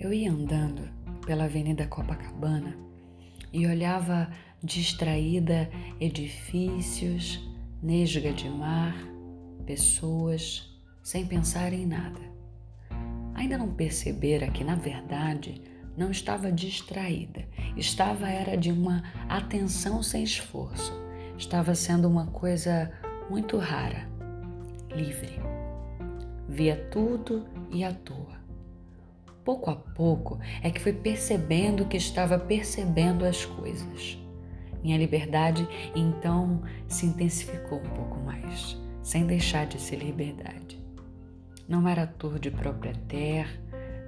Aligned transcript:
Eu 0.00 0.12
ia 0.12 0.30
andando 0.30 0.88
pela 1.26 1.44
Avenida 1.44 1.84
Copacabana 1.88 2.76
e 3.52 3.66
olhava 3.66 4.30
distraída 4.62 5.68
edifícios, 6.00 7.40
nesga 7.82 8.32
de 8.32 8.48
mar, 8.48 8.94
pessoas, 9.66 10.72
sem 11.02 11.26
pensar 11.26 11.72
em 11.72 11.84
nada. 11.84 12.20
Ainda 13.34 13.58
não 13.58 13.74
percebera 13.74 14.48
que, 14.52 14.62
na 14.62 14.76
verdade, 14.76 15.60
não 15.96 16.12
estava 16.12 16.52
distraída, 16.52 17.44
estava 17.76 18.28
era 18.28 18.56
de 18.56 18.70
uma 18.70 19.02
atenção 19.28 20.00
sem 20.00 20.22
esforço. 20.22 20.92
Estava 21.36 21.74
sendo 21.74 22.06
uma 22.06 22.26
coisa 22.28 22.92
muito 23.28 23.56
rara, 23.58 24.08
livre. 24.94 25.40
Via 26.48 26.76
tudo 26.88 27.48
e 27.72 27.82
à 27.82 27.92
toa. 27.92 28.27
Pouco 29.48 29.70
a 29.70 29.76
pouco 29.76 30.38
é 30.62 30.70
que 30.70 30.78
fui 30.78 30.92
percebendo 30.92 31.86
que 31.86 31.96
estava 31.96 32.38
percebendo 32.38 33.24
as 33.24 33.46
coisas. 33.46 34.18
Minha 34.82 34.98
liberdade 34.98 35.66
então 35.96 36.60
se 36.86 37.06
intensificou 37.06 37.78
um 37.78 37.90
pouco 37.94 38.20
mais, 38.20 38.76
sem 39.02 39.26
deixar 39.26 39.66
de 39.66 39.80
ser 39.80 40.00
liberdade. 40.00 40.78
Não 41.66 41.88
era 41.88 42.06
tour 42.06 42.38
de 42.38 42.50
própria 42.50 42.92
terra, 43.08 43.58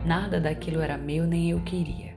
nada 0.05 0.39
daquilo 0.39 0.83
era 0.83 0.99
meu 0.99 1.27
nem 1.27 1.53
eu 1.53 1.63
queria, 1.63 2.15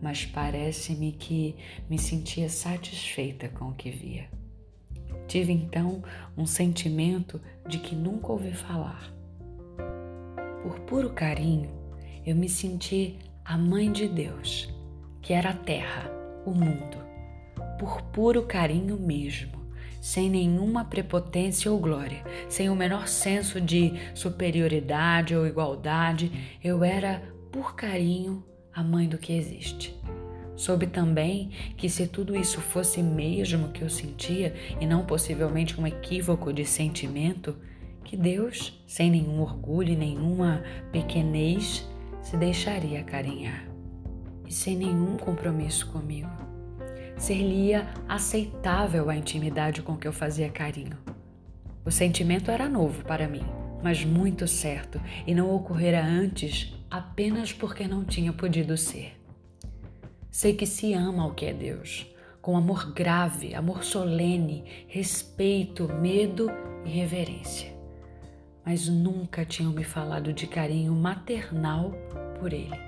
mas 0.00 0.24
parece-me 0.24 1.10
que 1.10 1.56
me 1.88 1.98
sentia 1.98 2.48
satisfeita 2.48 3.48
com 3.48 3.70
o 3.70 3.74
que 3.74 3.90
via. 3.90 4.28
Tive 5.26 5.52
então 5.52 6.04
um 6.38 6.46
sentimento 6.46 7.40
de 7.66 7.78
que 7.80 7.96
nunca 7.96 8.30
ouvi 8.30 8.52
falar. 8.52 9.12
Por 10.62 10.78
puro 10.82 11.10
carinho, 11.10 11.79
eu 12.24 12.36
me 12.36 12.48
senti 12.48 13.18
a 13.44 13.56
mãe 13.56 13.90
de 13.90 14.08
Deus, 14.08 14.68
que 15.20 15.32
era 15.32 15.50
a 15.50 15.54
terra, 15.54 16.10
o 16.46 16.52
mundo 16.52 17.10
por 17.80 18.02
puro 18.02 18.42
carinho 18.42 18.98
mesmo, 18.98 19.52
sem 20.02 20.28
nenhuma 20.28 20.84
prepotência 20.84 21.72
ou 21.72 21.78
glória, 21.78 22.22
sem 22.46 22.68
o 22.68 22.76
menor 22.76 23.08
senso 23.08 23.58
de 23.58 23.94
superioridade 24.14 25.34
ou 25.34 25.46
igualdade, 25.46 26.30
eu 26.62 26.84
era, 26.84 27.22
por 27.50 27.74
carinho, 27.74 28.44
a 28.70 28.82
mãe 28.82 29.08
do 29.08 29.16
que 29.16 29.32
existe. 29.32 29.98
Soube 30.54 30.86
também 30.88 31.52
que 31.74 31.88
se 31.88 32.06
tudo 32.06 32.36
isso 32.36 32.60
fosse 32.60 33.02
mesmo 33.02 33.70
que 33.70 33.80
eu 33.80 33.88
sentia 33.88 34.54
e 34.78 34.84
não 34.84 35.06
possivelmente 35.06 35.80
um 35.80 35.86
equívoco 35.86 36.52
de 36.52 36.66
sentimento, 36.66 37.56
que 38.04 38.14
Deus, 38.14 38.78
sem 38.86 39.10
nenhum 39.10 39.40
orgulho 39.40 39.94
e 39.94 39.96
nenhuma 39.96 40.62
pequenez, 40.92 41.88
se 42.22 42.36
deixaria 42.36 43.00
acarinhar 43.00 43.64
e 44.46 44.52
sem 44.52 44.76
nenhum 44.76 45.16
compromisso 45.16 45.86
comigo 45.90 46.50
ser-lhe-ia 47.20 47.86
aceitável 48.08 49.10
a 49.10 49.16
intimidade 49.16 49.82
com 49.82 49.96
que 49.96 50.08
eu 50.08 50.12
fazia 50.12 50.48
carinho. 50.48 50.96
O 51.84 51.90
sentimento 51.90 52.50
era 52.50 52.68
novo 52.68 53.04
para 53.04 53.28
mim, 53.28 53.44
mas 53.82 54.04
muito 54.04 54.48
certo, 54.48 55.00
e 55.26 55.34
não 55.34 55.54
ocorrera 55.54 56.02
antes 56.02 56.74
apenas 56.90 57.52
porque 57.52 57.86
não 57.86 58.04
tinha 58.04 58.32
podido 58.32 58.76
ser. 58.76 59.20
Sei 60.30 60.54
que 60.54 60.66
se 60.66 60.94
ama 60.94 61.26
o 61.26 61.34
que 61.34 61.44
é 61.44 61.52
Deus, 61.52 62.06
com 62.40 62.56
amor 62.56 62.92
grave, 62.92 63.54
amor 63.54 63.84
solene, 63.84 64.64
respeito, 64.88 65.88
medo 65.92 66.50
e 66.86 66.88
reverência. 66.88 67.79
Mas 68.70 68.86
nunca 68.86 69.44
tinham 69.44 69.72
me 69.72 69.82
falado 69.82 70.32
de 70.32 70.46
carinho 70.46 70.94
maternal 70.94 71.90
por 72.38 72.52
ele. 72.52 72.78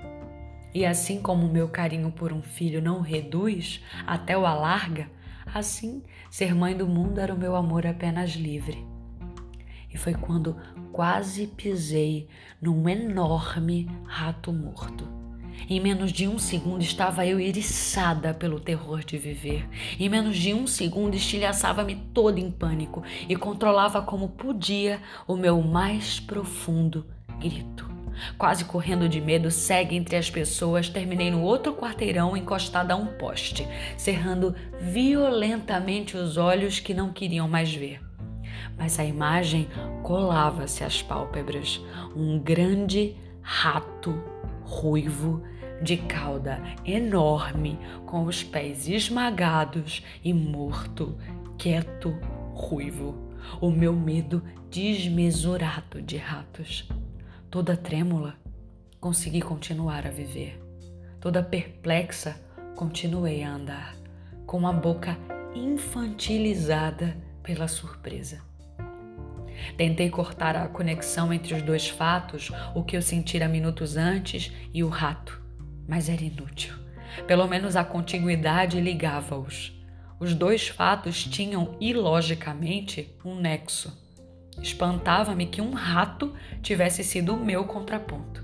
E 0.73 0.85
assim 0.85 1.21
como 1.21 1.45
o 1.45 1.51
meu 1.51 1.67
carinho 1.67 2.09
por 2.09 2.31
um 2.31 2.41
filho 2.41 2.81
não 2.81 3.01
reduz, 3.01 3.83
até 4.07 4.37
o 4.37 4.45
alarga, 4.45 5.09
assim 5.45 6.01
ser 6.31 6.55
mãe 6.55 6.73
do 6.73 6.87
mundo 6.87 7.19
era 7.19 7.35
o 7.35 7.37
meu 7.37 7.53
amor 7.53 7.85
apenas 7.85 8.31
livre. 8.31 8.87
E 9.93 9.97
foi 9.97 10.13
quando 10.13 10.55
quase 10.93 11.47
pisei 11.47 12.29
num 12.61 12.87
enorme 12.87 13.89
rato 14.05 14.53
morto. 14.53 15.22
Em 15.69 15.79
menos 15.79 16.11
de 16.11 16.27
um 16.27 16.37
segundo 16.37 16.81
estava 16.81 17.25
eu 17.25 17.39
eriçada 17.39 18.33
pelo 18.33 18.59
terror 18.59 19.03
de 19.03 19.17
viver. 19.17 19.67
Em 19.99 20.09
menos 20.09 20.37
de 20.37 20.53
um 20.53 20.67
segundo 20.67 21.15
estilhaçava-me 21.15 21.95
toda 22.13 22.39
em 22.39 22.51
pânico 22.51 23.03
e 23.27 23.35
controlava 23.35 24.01
como 24.01 24.29
podia 24.29 25.01
o 25.27 25.35
meu 25.35 25.61
mais 25.61 26.19
profundo 26.19 27.05
grito. 27.39 27.91
Quase 28.37 28.65
correndo 28.65 29.09
de 29.09 29.19
medo, 29.19 29.49
segue 29.49 29.95
entre 29.95 30.15
as 30.15 30.29
pessoas, 30.29 30.89
terminei 30.89 31.31
no 31.31 31.41
outro 31.41 31.73
quarteirão 31.73 32.37
encostada 32.37 32.93
a 32.93 32.97
um 32.97 33.07
poste, 33.07 33.67
cerrando 33.97 34.55
violentamente 34.79 36.15
os 36.15 36.37
olhos 36.37 36.79
que 36.79 36.93
não 36.93 37.11
queriam 37.11 37.47
mais 37.47 37.73
ver. 37.73 38.01
Mas 38.77 38.99
a 38.99 39.03
imagem 39.03 39.67
colava-se 40.01 40.83
às 40.83 41.01
pálpebras. 41.01 41.81
Um 42.15 42.39
grande 42.39 43.15
rato 43.41 44.21
ruivo 44.65 45.43
de 45.81 45.97
cauda 45.97 46.61
enorme, 46.85 47.77
com 48.05 48.23
os 48.23 48.43
pés 48.43 48.87
esmagados 48.87 50.03
e 50.23 50.33
morto, 50.33 51.17
quieto, 51.57 52.11
ruivo. 52.53 53.33
O 53.59 53.69
meu 53.69 53.93
medo 53.93 54.41
desmesurado 54.69 56.01
de 56.01 56.17
ratos. 56.17 56.87
Toda 57.51 57.75
trêmula, 57.75 58.35
consegui 58.99 59.41
continuar 59.41 60.07
a 60.07 60.09
viver. 60.09 60.59
Toda 61.19 61.43
perplexa, 61.43 62.41
continuei 62.75 63.43
a 63.43 63.53
andar, 63.53 63.95
com 64.45 64.65
a 64.65 64.71
boca 64.71 65.17
infantilizada 65.53 67.15
pela 67.43 67.67
surpresa. 67.67 68.52
Tentei 69.77 70.09
cortar 70.09 70.55
a 70.55 70.67
conexão 70.67 71.33
entre 71.33 71.53
os 71.53 71.61
dois 71.61 71.89
fatos, 71.89 72.51
o 72.73 72.83
que 72.83 72.95
eu 72.95 73.01
sentira 73.01 73.47
minutos 73.47 73.97
antes 73.97 74.51
e 74.73 74.83
o 74.83 74.89
rato, 74.89 75.41
mas 75.87 76.09
era 76.09 76.23
inútil. 76.23 76.73
Pelo 77.27 77.47
menos 77.47 77.75
a 77.75 77.83
contiguidade 77.83 78.79
ligava-os. 78.79 79.71
Os 80.19 80.33
dois 80.33 80.67
fatos 80.67 81.23
tinham, 81.23 81.75
ilogicamente, 81.79 83.13
um 83.25 83.35
nexo. 83.35 84.01
Espantava-me 84.61 85.47
que 85.47 85.61
um 85.61 85.73
rato 85.73 86.33
tivesse 86.61 87.03
sido 87.03 87.33
o 87.33 87.43
meu 87.43 87.65
contraponto. 87.65 88.43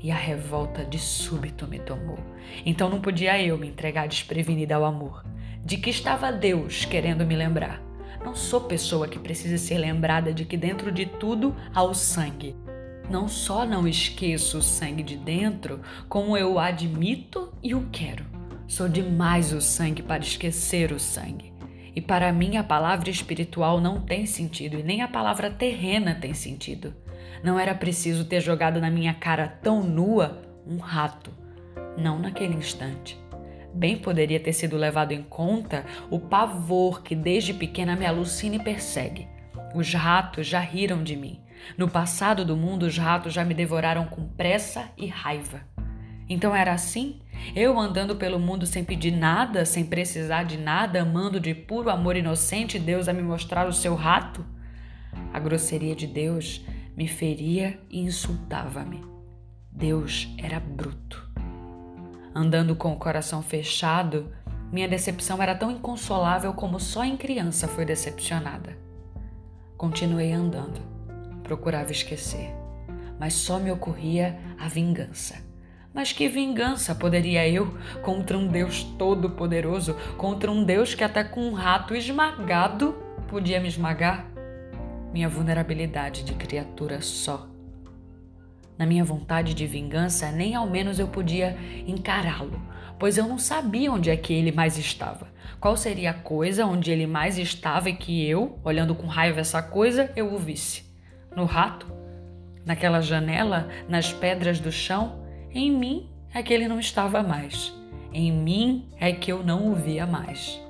E 0.00 0.10
a 0.10 0.16
revolta 0.16 0.84
de 0.84 0.98
súbito 0.98 1.66
me 1.66 1.80
tomou. 1.80 2.18
Então 2.64 2.88
não 2.88 3.00
podia 3.00 3.42
eu 3.42 3.58
me 3.58 3.66
entregar 3.66 4.06
desprevenida 4.06 4.76
ao 4.76 4.84
amor. 4.84 5.24
De 5.64 5.76
que 5.76 5.90
estava 5.90 6.30
Deus 6.30 6.84
querendo 6.84 7.26
me 7.26 7.34
lembrar? 7.34 7.87
Não 8.28 8.36
sou 8.36 8.60
pessoa 8.60 9.08
que 9.08 9.18
precisa 9.18 9.56
ser 9.56 9.78
lembrada 9.78 10.34
de 10.34 10.44
que 10.44 10.54
dentro 10.54 10.92
de 10.92 11.06
tudo 11.06 11.56
há 11.74 11.82
o 11.82 11.94
sangue. 11.94 12.54
Não 13.08 13.26
só 13.26 13.64
não 13.64 13.88
esqueço 13.88 14.58
o 14.58 14.62
sangue 14.62 15.02
de 15.02 15.16
dentro, 15.16 15.80
como 16.10 16.36
eu 16.36 16.52
o 16.52 16.58
admito 16.58 17.50
e 17.62 17.74
o 17.74 17.88
quero. 17.90 18.26
Sou 18.66 18.86
demais 18.86 19.54
o 19.54 19.62
sangue 19.62 20.02
para 20.02 20.22
esquecer 20.22 20.92
o 20.92 21.00
sangue. 21.00 21.54
E 21.96 22.02
para 22.02 22.30
mim 22.30 22.58
a 22.58 22.62
palavra 22.62 23.08
espiritual 23.08 23.80
não 23.80 23.98
tem 23.98 24.26
sentido 24.26 24.78
e 24.78 24.82
nem 24.82 25.00
a 25.00 25.08
palavra 25.08 25.50
terrena 25.50 26.14
tem 26.14 26.34
sentido. 26.34 26.94
Não 27.42 27.58
era 27.58 27.74
preciso 27.74 28.26
ter 28.26 28.42
jogado 28.42 28.78
na 28.78 28.90
minha 28.90 29.14
cara 29.14 29.48
tão 29.48 29.82
nua 29.82 30.42
um 30.66 30.76
rato. 30.76 31.30
Não 31.96 32.18
naquele 32.18 32.56
instante. 32.56 33.18
Bem 33.78 33.96
poderia 33.96 34.40
ter 34.40 34.52
sido 34.52 34.76
levado 34.76 35.12
em 35.12 35.22
conta 35.22 35.86
o 36.10 36.18
pavor 36.18 37.00
que 37.00 37.14
desde 37.14 37.54
pequena 37.54 37.94
me 37.94 38.04
alucina 38.04 38.56
e 38.56 38.58
persegue. 38.58 39.28
Os 39.72 39.94
ratos 39.94 40.48
já 40.48 40.58
riram 40.58 41.04
de 41.04 41.14
mim. 41.14 41.38
No 41.76 41.88
passado 41.88 42.44
do 42.44 42.56
mundo, 42.56 42.86
os 42.86 42.98
ratos 42.98 43.32
já 43.32 43.44
me 43.44 43.54
devoraram 43.54 44.06
com 44.06 44.26
pressa 44.26 44.90
e 44.98 45.06
raiva. 45.06 45.60
Então 46.28 46.56
era 46.56 46.72
assim? 46.72 47.20
Eu 47.54 47.78
andando 47.78 48.16
pelo 48.16 48.40
mundo 48.40 48.66
sem 48.66 48.82
pedir 48.82 49.12
nada, 49.12 49.64
sem 49.64 49.84
precisar 49.84 50.42
de 50.42 50.58
nada, 50.58 51.02
amando 51.02 51.38
de 51.38 51.54
puro 51.54 51.88
amor 51.88 52.16
inocente 52.16 52.80
Deus 52.80 53.06
a 53.06 53.12
me 53.12 53.22
mostrar 53.22 53.68
o 53.68 53.72
seu 53.72 53.94
rato? 53.94 54.44
A 55.32 55.38
grosseria 55.38 55.94
de 55.94 56.08
Deus 56.08 56.66
me 56.96 57.06
feria 57.06 57.78
e 57.88 58.00
insultava-me. 58.00 59.04
Deus 59.70 60.28
era 60.36 60.58
bruto. 60.58 61.07
Andando 62.38 62.76
com 62.76 62.92
o 62.92 62.96
coração 62.96 63.42
fechado, 63.42 64.32
minha 64.70 64.86
decepção 64.86 65.42
era 65.42 65.56
tão 65.56 65.72
inconsolável 65.72 66.54
como 66.54 66.78
só 66.78 67.04
em 67.04 67.16
criança 67.16 67.66
foi 67.66 67.84
decepcionada. 67.84 68.78
Continuei 69.76 70.30
andando. 70.30 70.80
Procurava 71.42 71.90
esquecer, 71.90 72.54
mas 73.18 73.34
só 73.34 73.58
me 73.58 73.72
ocorria 73.72 74.38
a 74.56 74.68
vingança. 74.68 75.34
Mas 75.92 76.12
que 76.12 76.28
vingança 76.28 76.94
poderia 76.94 77.48
eu 77.48 77.76
contra 78.02 78.38
um 78.38 78.46
Deus 78.46 78.84
todo-poderoso, 78.84 79.96
contra 80.16 80.48
um 80.48 80.62
Deus 80.62 80.94
que 80.94 81.02
até 81.02 81.24
com 81.24 81.40
um 81.40 81.54
rato 81.54 81.92
esmagado 81.92 82.94
podia 83.26 83.58
me 83.58 83.66
esmagar? 83.66 84.24
Minha 85.12 85.28
vulnerabilidade 85.28 86.22
de 86.22 86.34
criatura 86.34 87.00
só. 87.00 87.48
Na 88.78 88.86
minha 88.86 89.04
vontade 89.04 89.54
de 89.54 89.66
vingança, 89.66 90.30
nem 90.30 90.54
ao 90.54 90.68
menos 90.68 91.00
eu 91.00 91.08
podia 91.08 91.58
encará-lo, 91.84 92.62
pois 92.98 93.18
eu 93.18 93.26
não 93.26 93.38
sabia 93.38 93.90
onde 93.90 94.08
é 94.08 94.16
que 94.16 94.32
ele 94.32 94.52
mais 94.52 94.78
estava. 94.78 95.26
Qual 95.58 95.76
seria 95.76 96.10
a 96.10 96.14
coisa 96.14 96.64
onde 96.64 96.92
ele 96.92 97.06
mais 97.06 97.36
estava 97.36 97.90
e 97.90 97.96
que 97.96 98.24
eu, 98.24 98.60
olhando 98.62 98.94
com 98.94 99.08
raiva 99.08 99.40
essa 99.40 99.60
coisa, 99.60 100.12
eu 100.14 100.32
o 100.32 100.38
visse? 100.38 100.84
No 101.34 101.44
rato? 101.44 101.86
Naquela 102.64 103.00
janela? 103.00 103.68
Nas 103.88 104.12
pedras 104.12 104.60
do 104.60 104.70
chão? 104.70 105.24
Em 105.52 105.70
mim 105.70 106.08
é 106.32 106.42
que 106.42 106.54
ele 106.54 106.68
não 106.68 106.78
estava 106.78 107.22
mais. 107.22 107.74
Em 108.12 108.30
mim 108.30 108.88
é 109.00 109.12
que 109.12 109.32
eu 109.32 109.42
não 109.42 109.72
o 109.72 109.74
via 109.74 110.06
mais. 110.06 110.60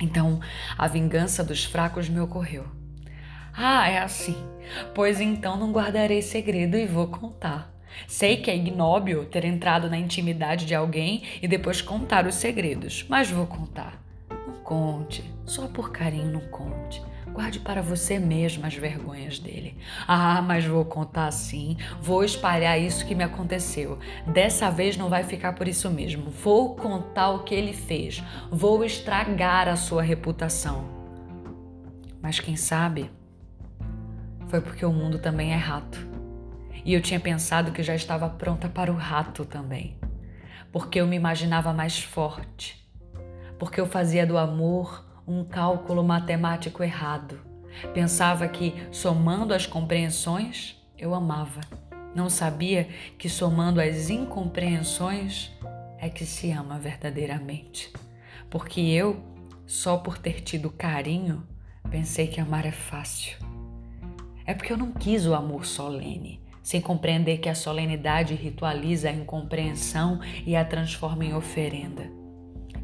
Então, 0.00 0.40
a 0.76 0.88
vingança 0.88 1.44
dos 1.44 1.64
fracos 1.64 2.08
me 2.08 2.20
ocorreu. 2.20 2.66
Ah, 3.56 3.88
é 3.88 3.98
assim. 3.98 4.36
Pois 4.94 5.18
então 5.18 5.56
não 5.56 5.72
guardarei 5.72 6.20
segredo 6.20 6.76
e 6.76 6.86
vou 6.86 7.06
contar. 7.06 7.72
Sei 8.06 8.36
que 8.36 8.50
é 8.50 8.56
ignóbil 8.56 9.24
ter 9.24 9.46
entrado 9.46 9.88
na 9.88 9.96
intimidade 9.96 10.66
de 10.66 10.74
alguém 10.74 11.22
e 11.40 11.48
depois 11.48 11.80
contar 11.80 12.26
os 12.26 12.34
segredos, 12.34 13.06
mas 13.08 13.30
vou 13.30 13.46
contar. 13.46 13.98
Não 14.28 14.56
conte, 14.56 15.24
só 15.46 15.66
por 15.68 15.90
carinho 15.90 16.32
não 16.32 16.40
conte. 16.48 17.02
Guarde 17.32 17.58
para 17.60 17.80
você 17.80 18.18
mesma 18.18 18.66
as 18.66 18.74
vergonhas 18.74 19.38
dele. 19.38 19.76
Ah, 20.06 20.42
mas 20.42 20.64
vou 20.64 20.84
contar 20.84 21.30
sim. 21.30 21.76
Vou 22.00 22.24
espalhar 22.24 22.78
isso 22.78 23.06
que 23.06 23.14
me 23.14 23.24
aconteceu. 23.24 23.98
Dessa 24.26 24.70
vez 24.70 24.96
não 24.96 25.08
vai 25.08 25.22
ficar 25.22 25.54
por 25.54 25.68
isso 25.68 25.90
mesmo. 25.90 26.30
Vou 26.30 26.74
contar 26.76 27.30
o 27.30 27.42
que 27.42 27.54
ele 27.54 27.72
fez. 27.74 28.22
Vou 28.50 28.84
estragar 28.84 29.68
a 29.68 29.76
sua 29.76 30.02
reputação. 30.02 30.84
Mas 32.22 32.40
quem 32.40 32.56
sabe 32.56 33.10
foi 34.48 34.60
porque 34.60 34.84
o 34.84 34.92
mundo 34.92 35.18
também 35.18 35.52
é 35.52 35.56
rato. 35.56 35.98
E 36.84 36.94
eu 36.94 37.00
tinha 37.00 37.18
pensado 37.18 37.72
que 37.72 37.82
já 37.82 37.94
estava 37.94 38.28
pronta 38.28 38.68
para 38.68 38.92
o 38.92 38.96
rato 38.96 39.44
também. 39.44 39.96
Porque 40.70 41.00
eu 41.00 41.06
me 41.06 41.16
imaginava 41.16 41.72
mais 41.72 41.98
forte. 41.98 42.88
Porque 43.58 43.80
eu 43.80 43.86
fazia 43.86 44.26
do 44.26 44.38
amor 44.38 45.04
um 45.26 45.44
cálculo 45.44 46.04
matemático 46.04 46.82
errado. 46.82 47.40
Pensava 47.92 48.46
que, 48.46 48.72
somando 48.92 49.52
as 49.52 49.66
compreensões, 49.66 50.76
eu 50.96 51.14
amava. 51.14 51.60
Não 52.14 52.30
sabia 52.30 52.88
que, 53.18 53.28
somando 53.28 53.80
as 53.80 54.08
incompreensões, 54.08 55.50
é 55.98 56.08
que 56.08 56.24
se 56.24 56.52
ama 56.52 56.78
verdadeiramente. 56.78 57.92
Porque 58.48 58.80
eu, 58.80 59.22
só 59.66 59.96
por 59.96 60.18
ter 60.18 60.40
tido 60.40 60.70
carinho, 60.70 61.46
pensei 61.90 62.28
que 62.28 62.40
amar 62.40 62.64
é 62.64 62.72
fácil. 62.72 63.55
É 64.46 64.54
porque 64.54 64.72
eu 64.72 64.76
não 64.76 64.92
quis 64.92 65.26
o 65.26 65.34
amor 65.34 65.66
solene, 65.66 66.40
sem 66.62 66.80
compreender 66.80 67.38
que 67.38 67.48
a 67.48 67.54
solenidade 67.54 68.34
ritualiza 68.34 69.08
a 69.08 69.12
incompreensão 69.12 70.20
e 70.46 70.54
a 70.54 70.64
transforma 70.64 71.24
em 71.24 71.34
oferenda. 71.34 72.08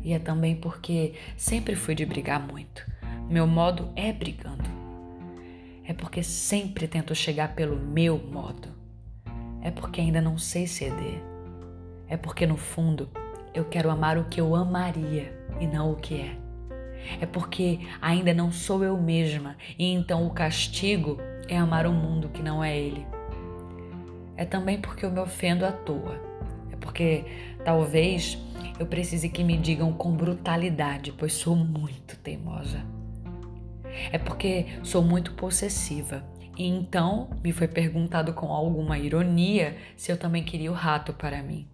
E 0.03 0.13
é 0.13 0.19
também 0.19 0.57
porque 0.57 1.15
sempre 1.37 1.77
fui 1.77 1.95
de 1.95 2.05
brigar 2.05 2.45
muito. 2.45 2.85
Meu 3.31 3.47
modo 3.47 3.89
é 3.95 4.13
brigando. 4.13 4.69
É 5.85 5.93
porque 5.93 6.23
sempre 6.23 6.89
tento 6.89 7.15
chegar 7.15 7.55
pelo 7.55 7.77
meu 7.77 8.19
modo. 8.19 8.69
É 9.63 9.71
porque 9.71 10.01
ainda 10.01 10.21
não 10.21 10.37
sei 10.37 10.67
ceder. 10.67 11.23
É 12.09 12.17
porque 12.17 12.45
no 12.45 12.57
fundo 12.57 13.09
eu 13.55 13.65
quero 13.65 13.91
amar 13.91 14.19
o 14.19 14.25
que 14.25 14.41
eu 14.41 14.57
amaria 14.57 15.33
e 15.61 15.67
não 15.67 15.93
o 15.93 15.97
que 15.97 16.21
é. 16.21 16.42
É 17.21 17.27
porque 17.27 17.81
ainda 18.01 18.33
não 18.33 18.51
sou 18.51 18.85
eu 18.85 18.97
mesma 18.97 19.57
e 19.79 19.93
então 19.93 20.27
o 20.27 20.31
castigo 20.31 21.19
é 21.49 21.57
amar 21.57 21.87
o 21.87 21.93
mundo 21.93 22.29
que 22.29 22.43
não 22.43 22.63
é 22.63 22.77
ele. 22.77 23.07
É 24.37 24.45
também 24.45 24.81
porque 24.81 25.05
eu 25.05 25.11
me 25.11 25.21
ofendo 25.21 25.65
à 25.67 25.73
toa. 25.73 26.21
É 26.71 26.77
porque 26.77 27.25
talvez 27.65 28.39
eu 28.79 28.87
precise 28.87 29.29
que 29.29 29.45
me 29.45 29.57
digam 29.57 29.93
com 29.93 30.17
brutalidade, 30.17 31.13
pois 31.13 31.33
sou 31.33 31.55
muito 31.55 32.17
teimosa. 32.17 32.85
É 34.11 34.19
porque 34.19 34.67
sou 34.83 35.03
muito 35.03 35.33
possessiva. 35.33 36.25
E 36.57 36.67
então 36.67 37.31
me 37.43 37.53
foi 37.53 37.69
perguntado 37.69 38.33
com 38.33 38.47
alguma 38.47 38.99
ironia 38.99 39.77
se 39.97 40.13
eu 40.13 40.17
também 40.17 40.43
queria 40.43 40.71
o 40.71 40.75
rato 40.75 41.13
para 41.13 41.43
mim. 41.43 41.67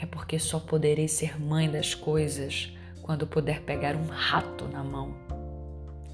É 0.00 0.06
porque 0.06 0.38
só 0.38 0.60
poderei 0.60 1.08
ser 1.08 1.40
mãe 1.40 1.70
das 1.70 1.94
coisas 1.94 2.76
quando 3.08 3.26
puder 3.26 3.62
pegar 3.62 3.96
um 3.96 4.06
rato 4.06 4.68
na 4.68 4.84
mão. 4.84 5.14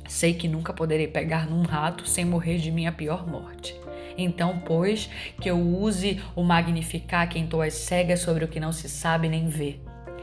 Sei 0.07 0.33
que 0.33 0.47
nunca 0.47 0.73
poderei 0.73 1.09
pegar 1.09 1.45
num 1.45 1.63
rato 1.63 2.07
sem 2.07 2.25
morrer 2.25 2.59
de 2.59 2.71
minha 2.71 2.93
pior 2.93 3.27
morte. 3.27 3.75
Então, 4.17 4.63
pois, 4.65 5.11
que 5.41 5.51
eu 5.51 5.59
use 5.59 6.23
o 6.37 6.45
magnificar 6.45 7.29
quem 7.29 7.49
tu 7.49 7.61
as 7.61 7.75
cegas 7.75 8.21
sobre 8.21 8.45
o 8.45 8.49
que 8.49 8.61
não 8.61 8.71
se 8.71 8.89
sabe 8.89 9.29
nem 9.29 9.49
vê, 9.49 9.81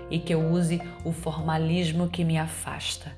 e 0.09 0.17
que 0.17 0.33
eu 0.33 0.39
use 0.39 0.81
o 1.03 1.11
formalismo 1.11 2.07
que 2.07 2.23
me 2.23 2.37
afasta, 2.37 3.11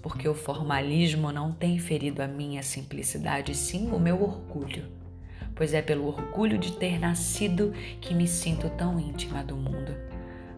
porque 0.00 0.28
o 0.28 0.34
formalismo 0.34 1.32
não 1.32 1.50
tem 1.50 1.80
ferido 1.80 2.22
a 2.22 2.28
minha 2.28 2.62
simplicidade, 2.62 3.56
sim 3.56 3.90
o 3.90 3.98
meu 3.98 4.22
orgulho, 4.22 4.86
pois 5.52 5.74
é 5.74 5.82
pelo 5.82 6.06
orgulho 6.06 6.58
de 6.58 6.70
ter 6.74 7.00
nascido 7.00 7.72
que 8.00 8.14
me 8.14 8.28
sinto 8.28 8.70
tão 8.70 9.00
íntima 9.00 9.42
do 9.42 9.56
mundo. 9.56 10.13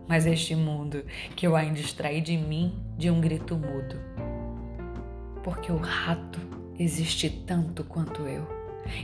Mas 0.08 0.26
este 0.26 0.54
mundo 0.54 1.04
que 1.34 1.46
eu 1.46 1.56
ainda 1.56 1.80
extraí 1.80 2.20
de 2.20 2.36
mim 2.36 2.74
de 2.96 3.10
um 3.10 3.20
grito 3.20 3.56
mudo. 3.56 4.00
Porque 5.42 5.70
o 5.70 5.76
rato 5.76 6.40
existe 6.78 7.28
tanto 7.30 7.84
quanto 7.84 8.22
eu. 8.22 8.46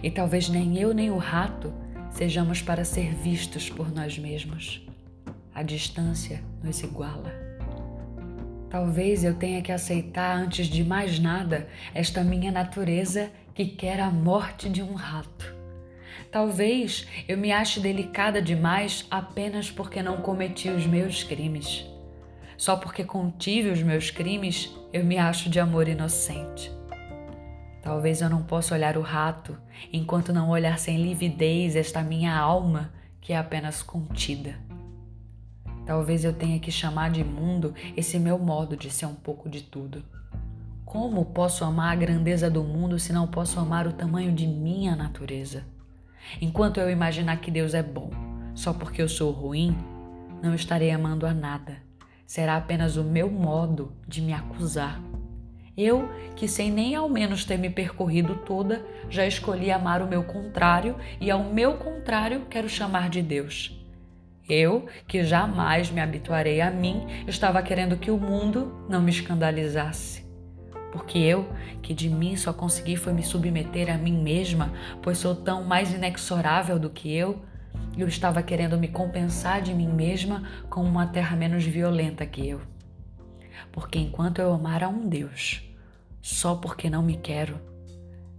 E 0.03 0.11
talvez 0.11 0.49
nem 0.49 0.79
eu 0.79 0.95
nem 0.95 1.11
o 1.11 1.19
rato 1.19 1.73
sejamos 2.11 2.63
para 2.63 2.85
ser 2.85 3.15
vistos 3.15 3.69
por 3.69 3.93
nós 3.93 4.19
mesmos. 4.19 4.87
A 5.55 5.63
distância 5.63 6.43
nos 6.63 6.83
iguala. 6.83 7.33
Talvez 8.71 9.23
eu 9.23 9.35
tenha 9.35 9.61
que 9.61 9.71
aceitar 9.71 10.37
antes 10.37 10.67
de 10.67 10.83
mais 10.83 11.19
nada 11.19 11.69
esta 11.95 12.25
minha 12.25 12.51
natureza 12.51 13.31
que 13.55 13.67
quer 13.67 14.01
a 14.01 14.11
morte 14.11 14.69
de 14.69 14.83
um 14.83 14.95
rato. 14.95 15.62
Talvez 16.31 17.07
eu 17.29 17.37
me 17.39 17.53
ache 17.53 17.81
delicada 17.81 18.41
demais 18.41 19.07
apenas 19.11 19.71
porque 19.71 20.03
não 20.03 20.19
cometi 20.19 20.69
os 20.69 20.87
meus 20.87 21.23
crimes. 21.23 21.87
Só 22.57 22.77
porque 22.77 23.05
contive 23.05 23.71
os 23.71 23.83
meus 23.83 24.11
crimes, 24.11 24.71
eu 24.93 25.05
me 25.05 25.19
acho 25.19 25.51
de 25.51 25.59
amor 25.59 25.89
inocente. 25.89 26.71
Talvez 27.83 28.21
eu 28.21 28.31
não 28.31 28.45
possa 28.45 28.75
olhar 28.75 28.97
o 28.97 29.03
rato 29.03 29.59
enquanto 29.93 30.33
não 30.33 30.51
olhar 30.51 30.79
sem 30.79 31.03
lividez 31.03 31.75
esta 31.75 32.03
minha 32.03 32.37
alma 32.37 32.93
que 33.21 33.33
é 33.33 33.37
apenas 33.37 33.83
contida. 33.83 34.57
Talvez 35.85 36.25
eu 36.25 36.33
tenha 36.33 36.61
que 36.61 36.71
chamar 36.71 37.11
de 37.11 37.25
mundo 37.25 37.75
esse 37.97 38.19
meu 38.19 38.39
modo 38.39 38.77
de 38.77 38.89
ser 38.91 39.07
um 39.07 39.15
pouco 39.15 39.49
de 39.49 39.63
tudo. 39.63 40.05
Como 40.85 41.25
posso 41.25 41.65
amar 41.65 41.93
a 41.93 41.97
grandeza 41.97 42.49
do 42.49 42.63
mundo 42.63 42.99
se 42.99 43.13
não 43.13 43.27
posso 43.27 43.59
amar 43.59 43.87
o 43.87 43.93
tamanho 43.93 44.33
de 44.33 44.47
minha 44.47 44.95
natureza? 44.95 45.65
Enquanto 46.41 46.79
eu 46.79 46.91
imaginar 46.91 47.37
que 47.39 47.51
Deus 47.51 47.75
é 47.75 47.83
bom 47.83 48.11
só 48.55 48.73
porque 48.73 49.01
eu 49.01 49.09
sou 49.09 49.31
ruim, 49.31 49.77
não 50.43 50.55
estarei 50.55 50.91
amando 50.91 51.27
a 51.27 51.33
nada. 51.33 51.79
Será 52.27 52.57
apenas 52.57 52.97
o 52.97 53.05
meu 53.05 53.31
modo 53.31 53.93
de 54.07 54.21
me 54.21 54.33
acusar 54.33 55.01
eu, 55.77 56.11
que 56.37 56.47
sem 56.47 56.71
nem 56.71 56.95
ao 56.95 57.09
menos 57.09 57.45
ter 57.45 57.57
me 57.57 57.71
percorrido 57.71 58.37
toda, 58.45 58.85
já 59.09 59.27
escolhi 59.27 59.71
amar 59.71 60.03
o 60.03 60.07
meu 60.07 60.23
contrário 60.23 60.97
e 61.19 61.31
ao 61.31 61.43
meu 61.43 61.75
contrário 61.75 62.43
quero 62.51 62.69
chamar 62.69 63.09
de 63.09 63.23
Deus. 63.23 63.79
Eu, 64.47 64.87
que 65.07 65.25
jamais 65.25 65.91
me 65.91 66.01
habituarei 66.01 66.61
a 66.61 66.71
mim, 66.71 67.07
estava 67.27 67.63
querendo 67.63 67.97
que 67.97 68.11
o 68.11 68.19
mundo 68.19 68.85
não 68.89 69.01
me 69.01 69.11
escandalizasse. 69.11 70.27
Porque 70.93 71.19
eu, 71.19 71.51
que 71.81 71.95
de 71.95 72.09
mim 72.09 72.37
só 72.37 72.53
consegui 72.53 72.97
foi 72.97 73.13
me 73.13 73.23
submeter 73.23 73.93
a 73.93 73.99
mim 73.99 74.23
mesma, 74.23 74.73
pois 75.01 75.19
sou 75.19 75.35
tão 75.35 75.65
mais 75.65 75.93
inexorável 75.93 76.79
do 76.79 76.91
que 76.91 77.13
eu, 77.13 77.43
eu 77.97 78.07
estava 78.07 78.43
querendo 78.43 78.79
me 78.79 78.89
compensar 78.89 79.61
de 79.63 79.75
mim 79.75 79.89
mesma 79.89 80.45
com 80.69 80.83
uma 80.83 81.07
terra 81.07 81.35
menos 81.35 81.65
violenta 81.65 82.27
que 82.27 82.47
eu 82.47 82.61
porque 83.73 83.99
enquanto 83.99 84.41
eu 84.41 84.53
amar 84.53 84.85
a 84.85 84.89
um 84.89 85.09
Deus, 85.09 85.63
só 86.21 86.55
porque 86.55 86.91
não 86.91 87.03
me 87.03 87.17
quero, 87.17 87.59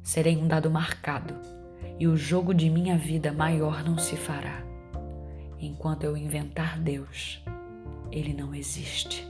serei 0.02 0.38
um 0.38 0.48
dado 0.48 0.70
marcado 0.70 1.36
e 2.00 2.08
o 2.08 2.16
jogo 2.16 2.54
de 2.54 2.70
minha 2.70 2.98
vida 2.98 3.34
maior 3.34 3.84
não 3.84 3.98
se 3.98 4.16
fará. 4.16 4.64
Enquanto 5.60 6.04
eu 6.04 6.16
inventar 6.16 6.80
Deus, 6.80 7.44
ele 8.12 8.34
não 8.34 8.54
existe. 8.54 9.28